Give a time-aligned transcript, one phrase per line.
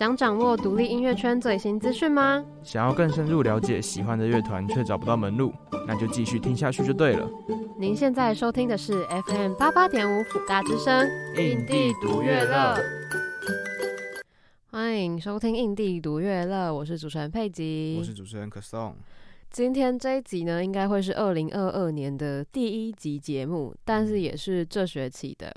[0.00, 2.42] 想掌握独立音乐圈最新资讯吗？
[2.62, 5.52] 想要更深入了解喜欢的乐团却找不到门路，
[5.86, 7.28] 那就继续听下去就对了。
[7.78, 12.78] 您现在收听的是 FM 八八点五辅大之声，印地独乐乐。
[14.70, 18.96] 欢迎收听印地独乐乐，我是主持人佩吉，我是主持人可颂。
[19.50, 25.52] 今天这一集呢，应该会是二零二二年的第一集节目，但是也是这学期的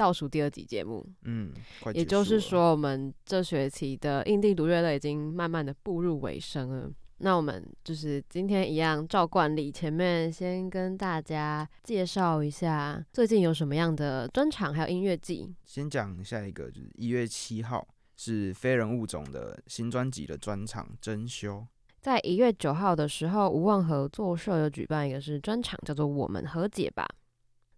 [0.00, 1.06] 倒数第二集节目。
[1.24, 1.52] 嗯，
[1.92, 6.90] 也就是说，我们这学期的印地读乐乐已经慢慢的步入尾声了。
[7.18, 15.54] 那我们就是今天一样，照惯例，前面先跟大家介绍一下最近有什么样的专场，还有音乐季。
[15.66, 17.86] 先讲下一个，就是一月七号
[18.16, 21.62] 是非人物种的新专辑的专场珍修。
[22.00, 27.06] 在一月九号的时候，无望合作社有举办一个是专场，叫做《我们和解吧》。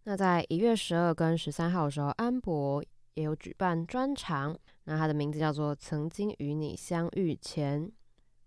[0.04, 2.82] 那在一月十二跟十三号的时候，安博
[3.14, 7.86] 也有举办专场，那他的名字叫做《曾经与你相遇前》。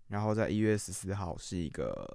[0.08, 2.06] 然后在一月十四号是一个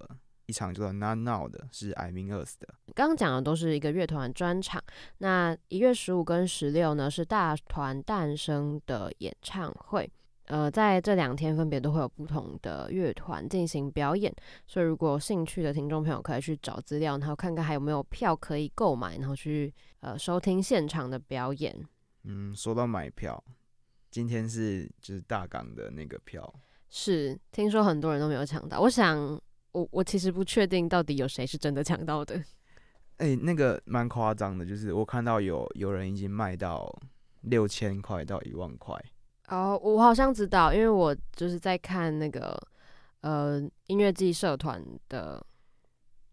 [0.45, 2.67] 一场叫做《Not Now》的，是 I Mean Us 的。
[2.93, 4.81] 刚刚讲的都是一个乐团专场。
[5.17, 10.09] 那一月十五跟十六呢，是大团诞生的演唱会。
[10.45, 14.33] 呃，在这两天分别都会有不同的乐团进行表演，
[14.67, 21.73] 所以如果有兴趣的听众朋友可以去找资料，然后看看还有没有票可以购买，然后去呃收听现场的表演。
[22.23, 23.41] 嗯，说到买票，
[24.09, 26.53] 今天是就是大港的那个票，
[26.89, 28.81] 是听说很多人都没有抢到。
[28.81, 29.17] 我想，
[29.71, 32.35] 我我其实不确定到底有谁是真的抢到的。
[33.17, 36.93] 哎、欸，那个蛮夸张的，就是我看到有有人已经卖到
[37.41, 38.95] 六千块到一万块。
[39.51, 42.57] 哦，我好像知道，因为我就是在看那个
[43.19, 45.45] 呃音乐季社团的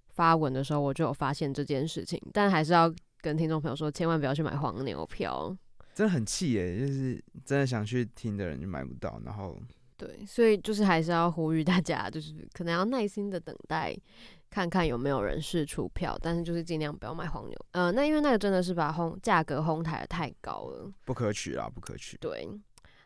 [0.09, 5.57] 发文的时候，我就有发现这件事情，但还是要跟听众朋友说，千万不要去买黄牛票，
[5.95, 6.79] 真的很气耶！
[6.79, 9.59] 就是真的想去听的人就买不到，然后
[9.97, 13.93] 对，所以就是还是要呼吁大家，就是可能要耐心的等待，
[14.49, 17.67] 看看有没有人试出票，但是就是尽量不要买黄牛。
[17.73, 22.17] 呃，那因为那个真的是把哄价格哄抬的太高了，不可取啊，不可取。
[22.19, 22.49] 对。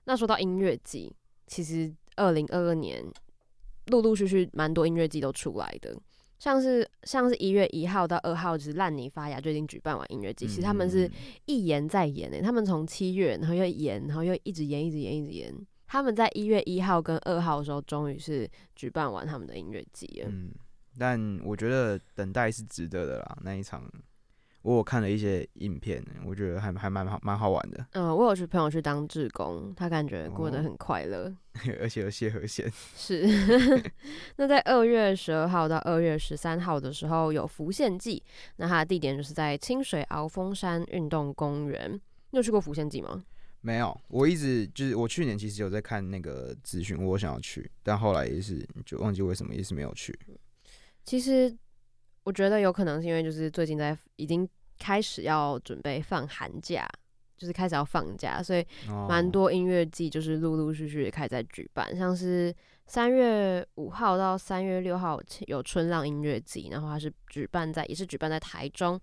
[0.04, 1.14] 那说到音乐季，
[1.46, 3.04] 其实二零二二年
[3.86, 5.96] 陆陆续续蛮多音乐季都出来的，
[6.38, 11.10] 像是像是一月一号到二号，就是烂泥发芽就已经举办完音乐季，其实他们是
[11.46, 15.54] 一延再延诶、欸，他们从七月然后又延，然后又一直延，一直延，一直延，
[15.86, 20.28] 他们在一月一号跟二号的时候，终于是举办完他们的音乐季了。
[20.28, 20.50] 嗯，
[20.98, 23.88] 但我觉得等待是值得的啦，那一场。
[24.62, 27.84] 我有看了一些影片，我觉得还还蛮好蛮好玩的。
[27.92, 31.36] 嗯，我有去朋友去当志工，他感觉过得很快乐，哦，
[31.82, 32.70] 而且有谢和弦。
[32.96, 33.26] 是。
[34.36, 38.22] 那在二月十二号到二月十三号的时候有浮现季，
[38.56, 41.92] 那它的地点就是在清水鳌峰山运动公园。
[42.30, 43.24] 你有去过浮现季吗？
[43.62, 50.16] 没有，我一直就是我去年其实有在看那个资讯，我想要去，但后来也是就忘记为什么也是没有去。
[51.04, 51.52] 其实。
[52.24, 56.88] 我觉得有可能是因为就是最近在已经开始要准备放寒假，
[57.36, 58.64] 就是开始要放假，所以
[59.08, 62.54] 蛮多音乐季就是陆陆续续开始在举办，像是
[62.86, 69.00] 三月五号到三月六号有春浪音乐季，然后它是举办在也是举办在台中，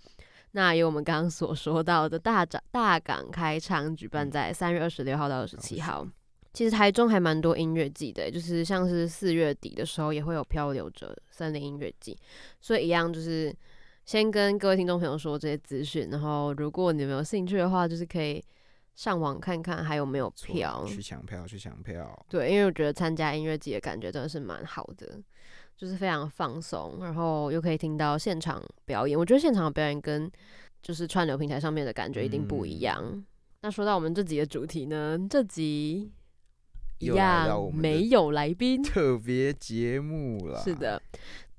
[0.51, 6.07] 那有我们刚刚所说到的大港大港开唱举办在三月二十六号到二十七号。
[6.51, 12.17] 其实台中还蛮多音乐季的，就是像是四月底的时候也会有漂流者森林音乐季，
[12.59, 13.55] 所以一样就是
[14.03, 18.43] 先跟各位听众朋友说这些资讯，然后如果你们有兴趣的话，就是可以
[18.95, 22.25] 上网看看还有没有票，去抢票，去抢票。
[22.27, 25.21] 对，因为我觉得参加音乐季的感觉真的是蛮好的，
[25.77, 29.17] 就是非常放松，然后又可以听到现场表演。
[29.17, 30.29] 我觉得现场的表演跟
[30.81, 32.99] 就是串流平台上面的感觉一定不一样。
[33.03, 33.23] 嗯、
[33.61, 36.11] 那说到我们这集的主题呢，这集。
[36.99, 40.59] 一样没有来宾，特别节目了。
[40.61, 41.01] 是的，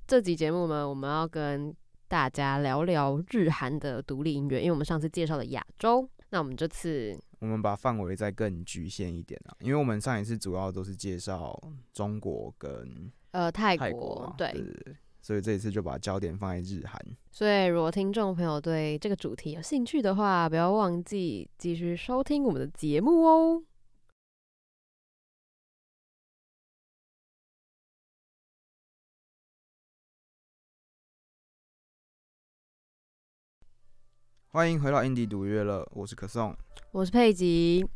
[0.06, 1.74] 这集节目呢，我们要跟
[2.08, 11.58] 大家聊聊日韩的独立音乐，因为我们上次介绍了亚洲，那我们这次我们把范围再更局限一点啊，因为我们上一次主要都是介绍
[11.92, 17.00] 中国跟呃泰国，泰国对，对，所以这一次就把焦点放在日韩。
[17.30, 23.62] 所以如果听众朋友对这个主题有兴趣的话，不要忘记继续收听我们的节目哦。
[34.52, 36.52] 欢迎回到印地独乐乐，我是可颂，
[36.90, 37.86] 我是佩吉。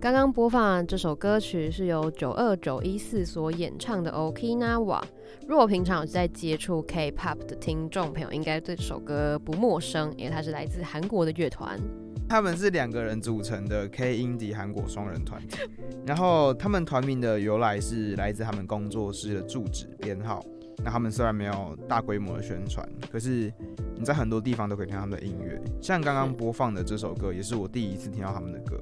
[0.00, 5.02] 刚刚播放这首歌曲是由九二九一四所演唱的《Okinawa》。
[5.46, 11.78] 如果平常有在接触 K-pop 的听众朋友，应该对这首歌不陌生，因为它是来自韩国的乐团。
[12.26, 15.58] 他们是两个人组成的 K Indie 韩国双人团体，
[16.06, 20.42] 然后他们团名的由来是来自他们工作室的住址编号。
[20.84, 23.52] 那他们虽然没有大规模的宣传，可是
[23.96, 25.60] 你在很多地方都可以听到他们的音乐。
[25.80, 28.80] 像刚刚播放的这首歌，也是我第一次听到他们的歌。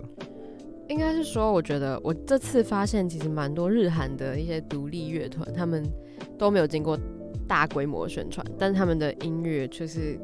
[0.88, 5.84] 应该是说，我觉得我这次发现，其实蛮多日韩的一些独立乐团，他们
[6.38, 6.98] 都没有经过
[7.48, 10.18] 大规模宣传，但是他们的音乐却是。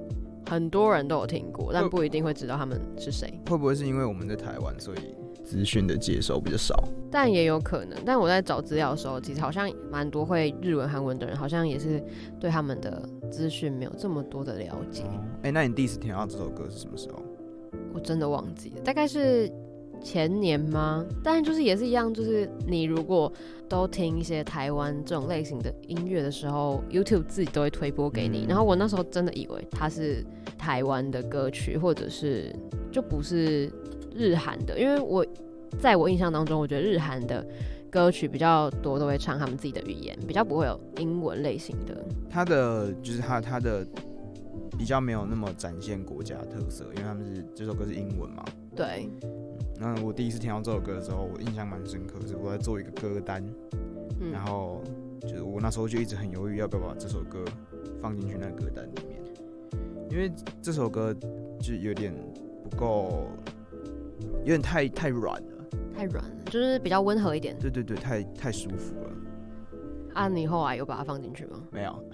[0.50, 3.32] 很多人都有听过，但不一定会知道他们是谁。
[3.48, 4.98] 会不会是因为我们在台湾，所以
[5.44, 6.82] 资讯的接收比较少？
[7.10, 7.98] 但也有可能。
[8.04, 12.02] 但我在找资料的时候，其实好像蛮多会日文、韩文的人，好像也是
[12.40, 15.02] 对他们的资讯没有这么多的了解。
[15.42, 17.22] 哎、欸，那你第一次听到这首歌是什么时候？
[17.94, 19.50] 我真的忘记了，大概是。
[20.02, 21.04] 前年吗？
[21.22, 23.32] 但就是也是一样，就是你如果
[23.68, 28.44] 都听一些台湾这种类型的音乐的时候，YouTube 自己都会推播给你。
[28.48, 30.24] 然后我那时候真的以为它是
[30.58, 32.54] 台湾的歌曲，或者是
[32.90, 33.70] 就不是
[34.14, 35.24] 日韩的，因为我
[35.80, 37.46] 在我印象当中，我觉得日韩的
[37.90, 42.04] 歌曲比较多都会唱他们自己的语言，比较不会有英文类型的。
[42.28, 43.86] 他的就是他他的
[44.76, 48.44] 比较没有那么展现国家特色，因为他们是这首歌是英文嘛。
[48.76, 49.08] 对。
[49.82, 53.44] 那我第一次听到这首歌的时候，我印象蛮深刻，是我在做一个歌单，
[54.20, 54.80] 嗯、然后
[55.22, 57.44] 就是我那时候就一直很犹豫要不要把这首歌
[58.00, 59.20] 放进去那个歌单里面，
[60.08, 60.32] 因为
[60.62, 61.12] 这首歌
[61.60, 62.14] 就有点
[62.62, 63.26] 不够，
[64.44, 67.58] 有点太太软了，太软了，就是比较温和一点。
[67.58, 69.10] 对对对，太太舒服了。
[70.14, 71.60] 啊，你后来有把它放进去吗？
[71.72, 72.04] 没有，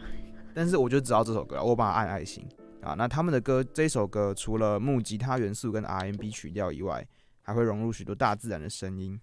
[0.54, 2.42] 但是我就知道这首歌，我把它按爱心
[2.80, 2.94] 啊。
[2.96, 7.06] 那他们的歌，这首歌除了木吉他元素跟 R&B 曲调以外，
[7.48, 9.18] 还会融入许多大自然的声音。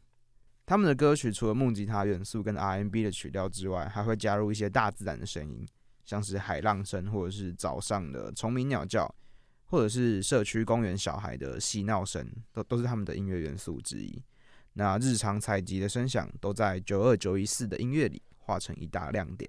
[0.65, 5.63] 他们的歌曲除了木吉他元素跟 R&B 的曲调之外，还会加入一些大自然的声音，
[6.03, 9.13] 像是海浪声，或者是早上的虫鸣鸟叫，
[9.65, 14.19] 或者是社区公园小孩的嬉闹声，都都是他们的音乐元素之一。
[14.73, 19.47] 那日常采集的声响都在九二九一四的音乐里化成一大亮点。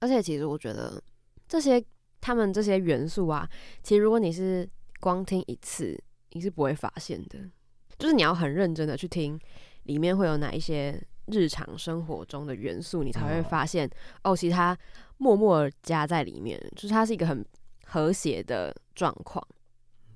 [0.00, 1.02] 而且，其实我觉得
[1.46, 1.84] 这些
[2.18, 3.46] 他们这些元素啊，
[3.82, 4.66] 其实如果你是
[5.00, 7.50] 光听一次，你是不会发现的。
[7.98, 9.38] 就是你要很认真的去听，
[9.84, 13.88] 里面会有哪一些日常生活中的元素，你才会发现
[14.22, 14.76] 哦，哦，其实它
[15.18, 17.44] 默默加在里面，就是它是一个很
[17.84, 19.46] 和谐的状况。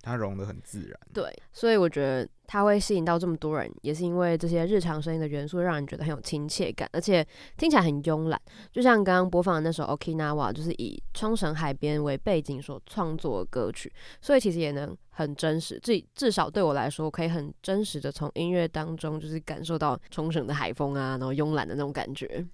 [0.03, 7.25] 它融得很自然，对，所以我觉得它会吸引到这么多人，也是因为这些日常声音的元素让人觉得很有亲切感，而且
[7.57, 8.43] 听起来很慵懒。
[8.73, 15.79] 就像刚刚播放的那首 Okinawa，就是以冲绳海边为背景所创作的歌曲，所以其实也能很真实。
[15.79, 22.45] 至至少对我来说，可以很真实的从音乐当中，就是感受到冲绳的海风啊，然后慵懒的那种感觉。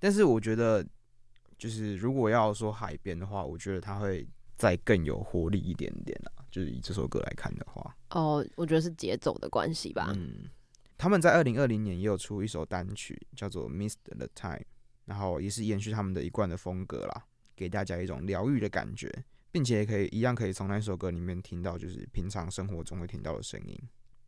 [0.00, 0.84] 但是我觉得，
[1.56, 4.26] 就是如果要说海边的话，我觉得它会
[4.56, 6.37] 再更有活力一点点啊。
[6.50, 10.12] 就是以这首歌来看的话，哦，我觉得是节奏的关系吧。
[10.16, 10.48] 嗯，
[10.96, 14.56] 他们在二零二零年也有出一首单曲，叫做《Missed the Time》，
[15.04, 17.24] 然后也是延续他们的一贯的风格啦，
[17.54, 19.12] 给大家一种疗愈的感觉，
[19.50, 23.78] 并且也可以一样可以从那首歌里面听到，就是平常生活中会听到的声音。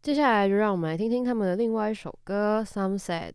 [0.02, 3.32] 接下来就让我们来听听他们的另外一首歌《Sunset》。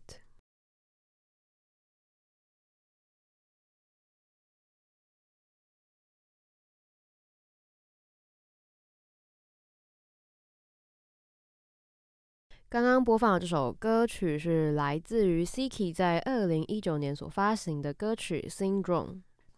[12.68, 18.82] 刚刚播放的这首歌曲是来自于 SEKI 在二零一九年所发行的歌曲《Syndrome》。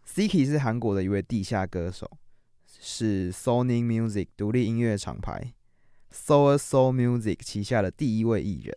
[0.05, 2.07] SEKI 是韩国的一位地下歌手，
[2.67, 5.53] 是 Sony Music 独立音乐厂牌
[6.13, 8.75] Soul Soul Music 旗下的第一位艺人。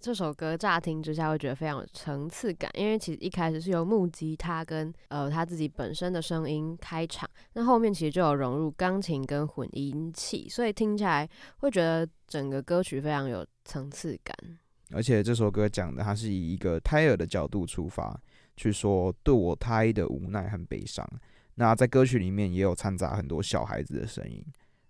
[0.00, 11.28] 这首歌乍听之下会觉得非常有层次感，因为其实一开始是由木吉他跟呃他自己本身的声音开场，那后面其实就有融入钢琴跟混音器，所以听起来
[11.58, 14.34] 会觉得整个歌曲非常有层次感。
[14.92, 18.18] 而且这首歌讲的，它是以一个胎儿的角度出发，
[18.56, 21.06] 去说堕胎的无奈和悲伤。
[21.56, 24.44] 那在歌曲里面也有掺杂很多小孩子的声音，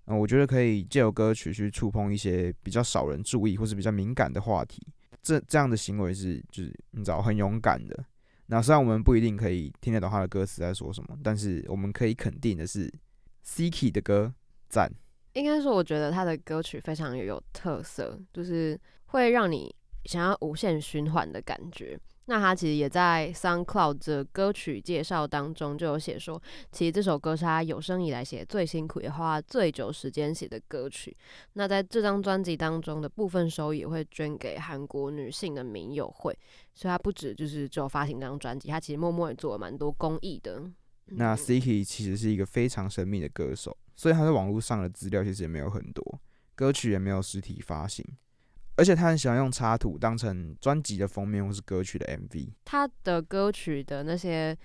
[0.04, 4.86] 嗯，我觉得可以借由歌曲去触碰一些比较少人注意或是比较敏感的话题。
[5.22, 8.04] 这这样的行为是就是你知道很勇敢的。
[8.46, 12.92] 那虽然我们不一定可以听得懂他的歌词在说什么，但是我们可以肯定的是
[13.44, 14.34] ，Siki 的歌
[14.68, 14.92] 赞。
[15.36, 18.78] 应该说，我觉得他的歌曲非常有特色，就是
[19.08, 19.74] 会让你
[20.06, 21.98] 想要无限循环的感觉。
[22.24, 31.14] 那他其实也在 SoundCloud 的歌曲介绍当中就有写说，其实这首歌是他有生以来写最辛苦也花最久时间写的歌曲。
[31.52, 36.36] 那在这张专辑当中的部分收益也会捐给韩国女性的民友会，
[36.74, 40.62] 所以他不止就是只有发行这张专辑，他其实默默也做了蛮多公益的。
[41.06, 46.20] 那 Siki 其实是一个非常神秘的歌手，所以他在网络上的资料其实也没有很多。
[46.54, 48.04] 歌曲也没有实体发行，
[48.76, 52.48] 而且他很喜欢用插图当成专辑的封面或是歌曲的 MV。
[52.64, 54.56] 他的歌曲的那些，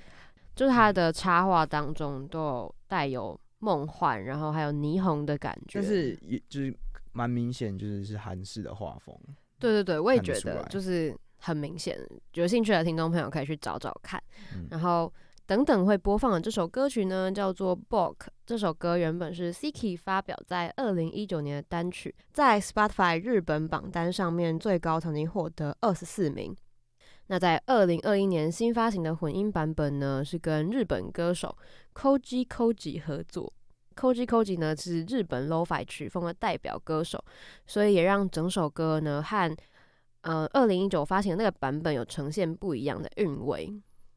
[0.55, 6.75] 就是他的插画当中都有带有梦幻，然后还有霓虹的感觉，就是也就是
[7.11, 9.13] 蛮明显，就是是韩式的画风。
[9.59, 11.99] 对对对，我也觉得就是很明显，
[12.33, 14.23] 有兴趣的听众朋友可以去找找看，
[14.55, 15.13] 嗯、然后。
[15.51, 18.15] 等等会播放的这首歌曲呢，叫做《Book》。
[18.45, 26.55] 这首歌原本是 Siki 发表在二零一九年的单曲，在 Spotify 日本榜单上面最高曾经获得二十四名。
[27.27, 31.57] 那在二零二一年新发行的混音版本呢，是跟日本歌手
[31.93, 33.51] Koji Koji 合作。
[33.93, 37.21] Koji Koji 呢是日本 Lo-Fi 曲风的代表歌手，
[37.67, 39.53] 所以也让整首歌呢和
[40.21, 43.69] 呃二零一九发行的那个版本有呈现不一样的韵味。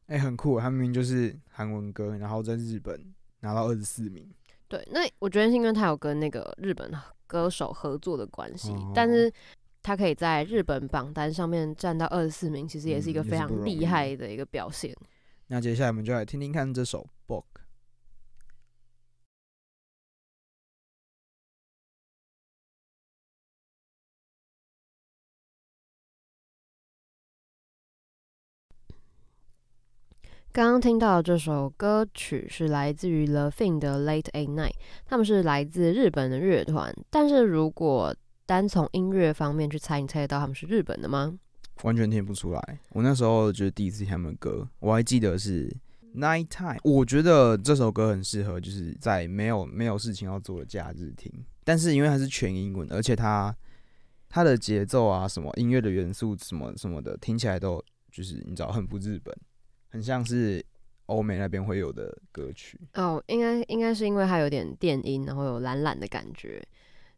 [0.07, 0.59] 哎、欸，很酷！
[0.59, 4.29] 他明明就是韩文歌，然后在日本拿到二十四名。
[4.67, 6.91] 对，那我觉得是因为他有跟那个日本
[7.25, 9.31] 歌手合作的关系，哦、但是
[9.81, 14.91] 他可以在日本榜单上面占到二十四名，其实也是一个非常厉害的一个表现。
[14.91, 15.07] 嗯、
[15.47, 17.43] 那接下来我们就来听听看这首《Book》。
[30.55, 34.71] 刚刚听到这首歌曲是来自于 LaFin 的 Late at Night，
[35.05, 36.95] 他们是来自日本的乐团。
[37.09, 41.37] 但是如果单从音乐方面去猜，你猜得到他们是日本的吗？
[41.83, 42.79] 完全听不出来。
[42.91, 45.69] 我那时候就是第一次听他们的歌，我还记得是
[46.15, 46.79] Night Time。
[46.85, 51.29] 我觉得这首歌很适合就是在没有没有事情要做的假日听。
[51.65, 53.53] 但是因为它是全英文，而且它
[54.29, 59.35] 它的节奏啊，什么音乐的元素什么什么的，听起来都就是你知道很不日本。
[59.95, 60.63] 很像是
[61.05, 66.61] 欧美那边会有的歌曲哦，应该应该是因为它有点电音，然后有懒懒的感觉，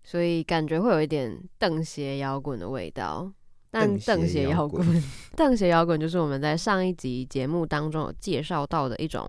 [0.04, 3.32] 所以感觉会有一点邓鞋摇滚的味道。
[3.72, 4.86] 但瞪鞋摇滚，
[5.36, 9.28] 邓鞋摇滚就是我们在上一集节目当中有介绍到的一种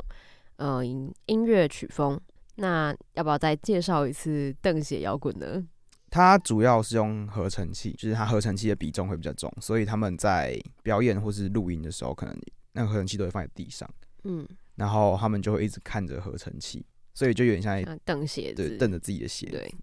[0.57, 2.21] 呃音乐曲风。
[2.57, 5.65] 那要不要再介绍一次邓鞋摇滚呢？
[6.11, 12.37] 它主要是用合成器，就是它合成器的比重会比较重，所以他们在表演或是录音的时候可能。
[12.79, 13.89] 那个合成器都会放在地上，
[14.23, 19.49] 嗯，然后他们就会一直看着合成器，所以就有点像瞪鞋子，对，瞪着自己的鞋。
[19.51, 19.75] 对，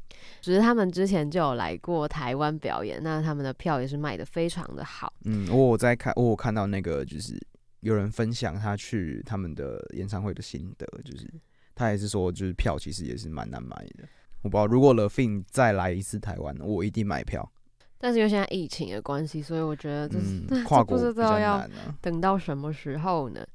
[0.42, 5.12] 只是他们之前就有来过台湾表演，那他们的票也是卖的非常的好。
[5.26, 7.38] 嗯，我在看，我看到那个就是
[7.82, 11.30] 有人分享他去他们的演唱会的心得，就是
[11.76, 14.08] 他也是说，就是票其实也是蛮难买的。
[14.42, 17.52] 我不知道如果 LaFin 再来一次台湾，我一定买票。
[17.98, 21.68] 但是因为现在疫情的关系，所以我觉得这是、嗯、 跨国不知道要
[22.02, 23.46] 等到什么时候呢？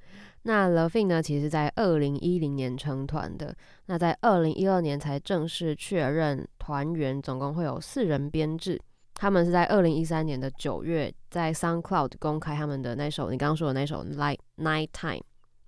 [0.43, 3.55] 那 LaFin 呢，其实在二零一零年成团的，
[3.87, 8.81] 那在二零一二年才正式确认团员，总共会有四人编制。
[9.13, 15.17] 他们是在二零一三年的九月，在 SoundCloud 公开他们的那首你刚刚说的那首《Night Night Time》，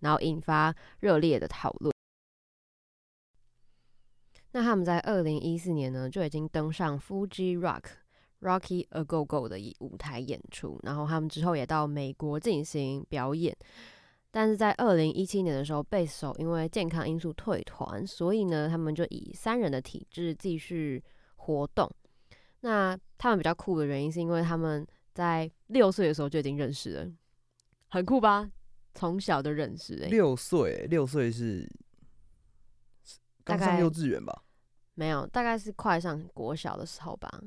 [0.00, 1.92] 然后引发热烈的讨论。
[4.52, 7.82] 那他们在二零一四年呢，就已经登上 Fuji Rock。
[8.42, 13.56] Rocky A Go Go 的舞台演出，然后他们之后也到美国进行表演，
[14.30, 21.02] 但是在二零一七年的时候，贝斯手因为健康因素退团，所以呢，他们就以三人的体制继续
[21.36, 21.88] 活动。
[22.60, 27.12] 那他们比较酷的原因，是因为他们在六岁的时候就已经认识了，
[27.88, 28.50] 很酷吧？
[28.94, 31.66] 从小就认识，欸，六岁，六岁是
[33.44, 34.42] 刚上幼稚园吧？
[34.94, 37.42] 没有，大概是快上国小的时候吧。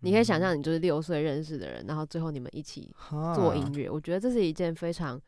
[0.00, 2.90] 你可以想象，你就是六岁认识的人，然后最后你们一起
[3.34, 5.20] 做音乐，我觉得这是一件非常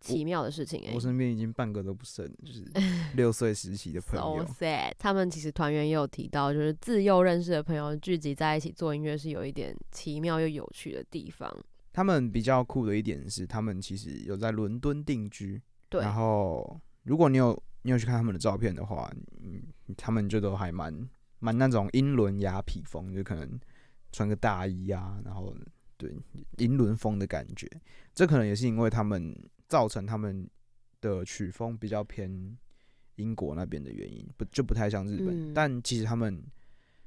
[0.00, 0.94] 奇妙的事情，欸。
[0.94, 2.62] 我身边已经半个都不剩，就是
[3.16, 4.44] 六岁时期的朋友。
[4.46, 4.92] So sad。
[4.98, 11.50] 他们其实团员也有提到，就是自幼认识的朋友聚集在一起做音乐，是有一点奇妙又有趣的地方。
[11.92, 15.62] 他们比较酷的一点是，他们其实有在伦敦定居。
[15.88, 16.02] 对。
[16.02, 19.62] 然后，如果你有你有去看他们的照片的话，嗯，
[19.96, 21.08] 他们就都还蛮
[21.38, 23.58] 蛮那种英伦雅痞风，就可能。
[24.14, 25.52] 穿个大衣啊，然后
[25.96, 26.14] 对
[26.58, 27.68] 英伦风的感觉，
[28.14, 30.48] 这可能也是因为他们造成他们
[31.00, 32.56] 的曲风比较偏
[33.16, 35.50] 英国那边的原因，不就不太像日本。
[35.50, 36.40] 嗯、但其实他们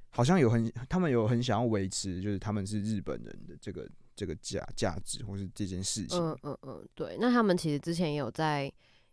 [0.09, 6.19] 好像有很，他们有很想要维持，就是他们是日本人的这个这个价价值，或是这件事情。
[6.19, 7.15] 嗯嗯嗯，对。
[7.21, 8.69] 那他们其实之前也有在。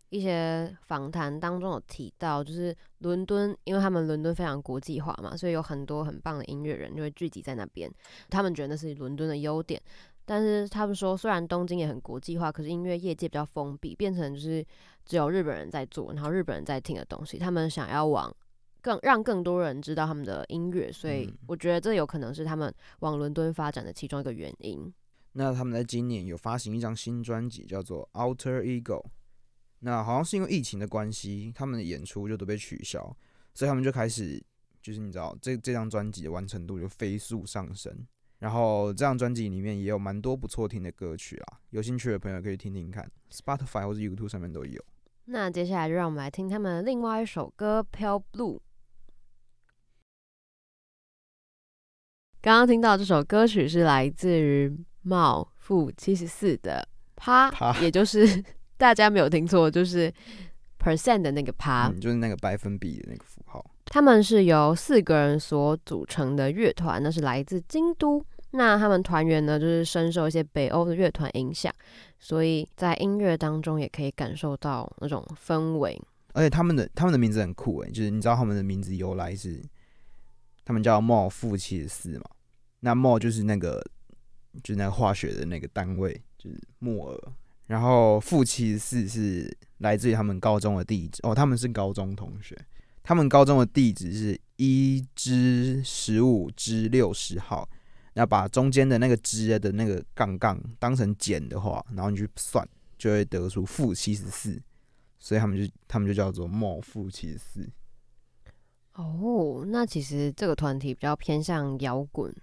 [0.09, 7.91] 一些访谈当中有提到，就是伦敦，因为他们伦敦非常国际化嘛，所以有很多很棒的音乐人就会聚集在那边。
[8.29, 9.81] 他们觉得那是伦敦的优点，
[10.23, 14.65] 但是他们说，虽然东京也很国际化，可是音乐业界比较封闭，变成就是
[15.05, 17.37] 只有日本人在做，然后日本人在听的东西。
[17.37, 18.33] 他们想要往
[18.81, 24.93] 更让更多人知道他们的音乐，所以我觉得这有可能是他们往伦敦发展的其中一个原因。
[25.33, 29.01] 那他们在今年有发行一张新专辑，叫做《Alter Ego》。
[29.85, 33.15] 那好像是因为疫情的关系，他们的演出就都被取消，
[33.53, 34.43] 所以他们就开始，
[34.81, 37.95] 就是你知道，这这张专辑的完成度就飞速上升。
[38.39, 44.83] 然后这张专辑里面也有蛮多不错听的歌曲啊，有兴趣的朋友可以听听看，Spotify 或者 YouTube 上面都有。
[45.25, 48.57] 那接下来就让我们来听他们另外一首歌《Pale Blue》。
[52.41, 54.75] 刚刚听到这首歌曲是来自于
[55.05, 57.51] Mall 负七十四的趴，
[57.81, 58.43] 也就是
[58.77, 60.11] 大家没有听错，就是
[60.79, 63.65] percent 的那个趴，嗯，就是那个百分比的那个符号。
[63.85, 68.23] 他们是由四个人所组成的乐团，那是来自京都。
[68.51, 71.73] 那他们团员呢，就是深受一些北欧的乐团影响，
[72.19, 76.01] 所以在音乐当中也可以感受到那种氛围。
[76.33, 79.61] 而且他们的他们的名字很酷诶，就是你知道他们的名字由来是，
[80.63, 82.25] 他们叫 Mol 负七十四嘛。
[82.79, 83.83] 那 Mol 就是那个，
[84.63, 87.33] 就是那个化学的那个单位，就是摩尔。
[87.67, 92.55] 然后负七十四是来自于他们高中的地址哦，他们是高中同学，
[93.01, 97.67] 他们高中的地址是一之十五之六十号。
[98.13, 102.65] 要把中间的那个之的那个杠杠当成减的话，然后你去算，
[102.97, 104.61] 就会得出负七十四，
[105.19, 107.69] 所以他们就他们就叫做茂负七十四。
[108.93, 112.33] 哦，那其实这个团体比较偏向摇滚。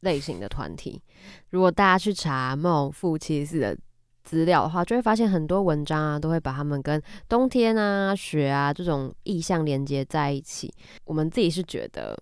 [0.00, 1.02] 类型的团体，
[1.48, 3.78] 如果大家去查 MO 负七十四的
[4.24, 10.72] 资料的话，就会发现很多文章啊，都会把他们跟冬天啊、雪啊这种意象连接在一起。
[11.04, 12.18] 我们自己是觉得，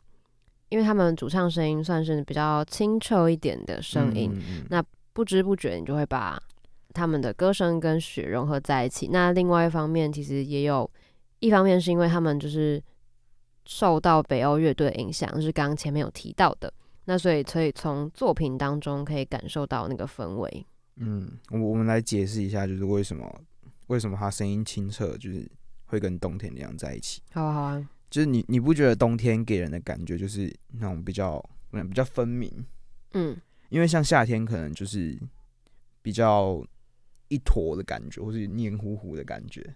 [0.68, 6.42] 因为他们主唱声音算是比较清澈一点的声音，嗯嗯，那不知不觉你就会把
[6.92, 9.08] 他们的歌声跟雪融合在一起。
[9.12, 10.90] 那另外一方面，其实也有
[11.38, 12.82] 一方面是因为他们就是
[13.64, 16.72] 受到北欧乐队的影响，就是刚刚前面有提到的。
[17.04, 20.66] 那所以，可以从作品当中可以感受到那个氛围。
[20.96, 23.42] 嗯，我我们来解释一下，就是为什么
[23.86, 25.50] 为什么他声音清澈，就是
[25.86, 27.22] 会跟冬天那样在一起。
[27.32, 27.88] 好啊，好啊。
[28.10, 32.64] 就是你你不觉得冬天给人的感觉就是那种比较嗯比较分明？
[33.14, 33.36] 嗯，
[33.70, 35.18] 因为像夏天可能就是
[36.02, 36.62] 比较
[37.28, 39.74] 一坨的感觉，或是黏糊糊的感觉。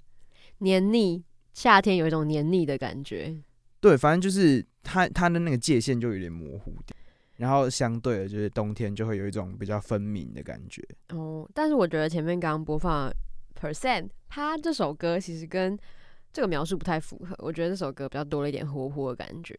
[0.58, 1.24] 黏腻，
[1.54, 3.34] 夏天有一种黏腻的感觉。
[3.80, 6.95] 对，反正就是它它的那个界限就有点模糊点。
[7.36, 10.82] 然后相对的，就是冬天就会有一种比较分明的感觉。
[11.10, 13.10] 哦，但是我觉得前面刚刚播放
[13.60, 15.78] percent，它这首歌其实跟
[16.32, 17.34] 这个描述不太符合。
[17.38, 19.54] 我觉得这首歌比较多了一点活泼的感觉。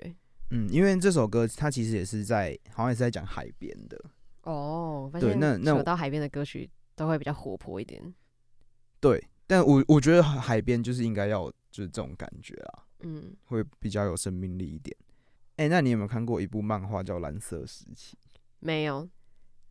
[0.49, 4.01] 嗯，因为这首歌它其实也是在，好像也是在讲海边的。
[4.43, 8.01] 哦，对，那那到海边的歌曲都会比较活泼一点。
[8.99, 14.95] 对，但我我觉得海边就是应该要就是这种感觉啊，嗯，会比较有生命力一点。
[15.57, 18.17] 哎、欸，那你有没有看过一部漫画叫《蓝色时期》？
[18.59, 19.07] 没有，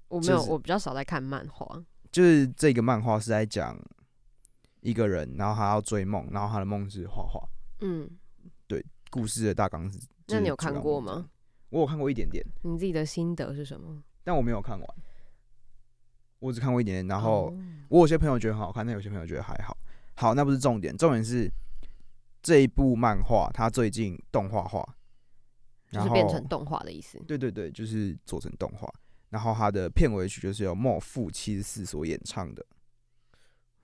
[0.09, 1.85] 我没有，就是、我比较少在看漫画。
[2.11, 3.79] 就是这个漫画是在讲
[4.81, 7.49] 一个人，然后他要追梦，然后他的梦是画画。
[7.81, 8.11] 嗯，
[8.67, 9.99] 对，故事的大纲是。
[10.29, 11.29] 那你有看过吗？
[11.71, 12.45] 我有看过一点点。
[12.63, 14.03] 你自己的心得是什么？
[14.25, 14.89] 但我没有看完，
[16.41, 17.07] 我只看过一点点。
[17.07, 17.55] 然后
[17.89, 19.77] 我有些朋友觉得很好看，但有些朋友觉得还好。
[20.15, 21.49] 好，那不是重点，重点是
[22.43, 24.97] 这一部漫画它最近动画化。
[25.91, 27.19] 就是变成动画的意思。
[27.27, 28.93] 对对对，就是做成动画。
[29.31, 32.65] 然后它的片尾曲就是由 Mol 负七十四所演唱的。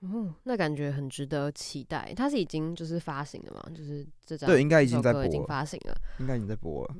[0.00, 2.12] 哦，那感觉很值得期待。
[2.16, 3.70] 它是已经就是发行了嘛？
[3.74, 6.94] 就是这张对，应该已经在播了，已经发行了，应该已经在播了。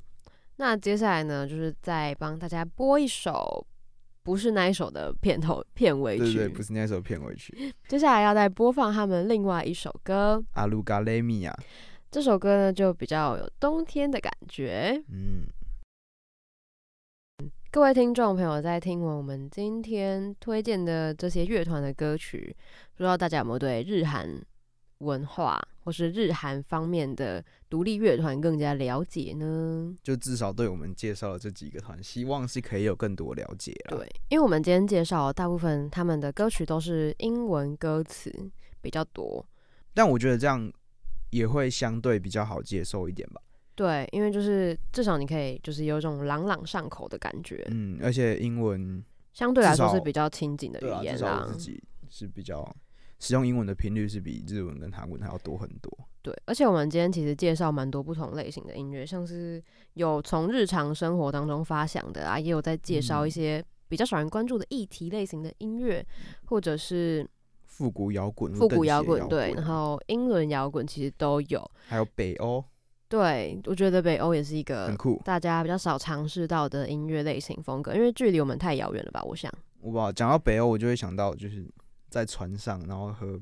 [0.57, 3.67] 那接下来呢，就是再帮大家播一首，
[4.23, 7.75] 不是那一首的片头片尾曲，对对，不是那一首片尾曲。
[7.89, 11.53] 接下来要再播放他们另外一首歌《阿鲁嘎雷米亚》。
[12.13, 15.03] 这首歌呢，就比较有冬天的感觉。
[15.09, 15.47] 嗯，
[17.71, 22.55] 各位听众朋友，在听完我们今天推荐的这些乐团的歌曲，
[22.95, 24.29] 不知道大家有没有对日韩
[24.99, 29.97] 文化或是日韩方面的独立乐团更加了解呢？
[30.03, 33.97] 就至少对我们介绍的这几个团，希望是可以有更多了解了。
[33.97, 38.31] 对，因为我们今天介绍的大部分他们的歌曲都是英文歌词
[38.83, 39.43] 比较多，
[39.95, 40.71] 但我觉得这样。
[41.33, 43.43] 也会相对比较好接受一点吧。
[43.75, 47.67] 对，因为就是至少你可以就是有一种朗朗上口的感觉。
[47.71, 51.03] 嗯，而且英文相对来说是比较亲近的语言啦。
[51.03, 52.77] 对啊，至少自己是比较
[53.19, 55.91] 使用英文的频率是比日文跟韩文还要多很多。
[56.21, 59.61] 对，而且我们今天其实介绍蛮多不同类型的音乐，像是
[59.95, 66.07] 有从日常生活当中发想的啊，也有在介绍一些比较少人关注的议题类型的音乐，
[66.45, 67.27] 或者是。
[67.83, 72.65] 复古摇滚，复古摇滚对，然后英伦摇滚其实都有，还有北欧，
[73.09, 79.21] 对，我觉得北欧也是一个很酷，大家比较少尝试到的音乐类型风格，因为距离我们太遥远了吧？
[79.25, 81.69] 我想，我讲到北欧，我就会想到就是
[82.09, 83.41] 在船上，然后喝。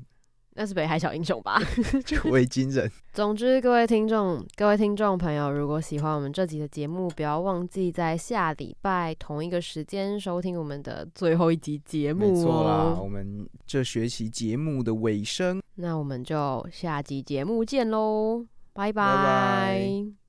[0.53, 1.61] 那是北海小英雄吧？
[2.31, 2.91] 维京人。
[3.13, 12.29] 总之，各位听众、各位听众朋友，如果喜欢我们这集的节目，不要忘记在下礼拜同一个时间收听我们的最后一集节目哦。
[12.29, 15.61] 没错啦，我们这学期节目的尾声。
[15.75, 18.93] 那我们就下集节目见喽，拜拜。
[18.93, 20.20] 拜拜。